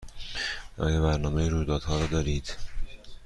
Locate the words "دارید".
2.07-2.57